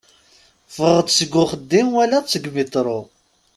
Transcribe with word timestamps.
Ffɣeɣ-d 0.73 1.09
seg 1.13 1.31
uxeddim 1.43 1.87
walaɣ-tt 1.95 2.35
deg 2.37 2.45
umitṛu. 2.49 2.99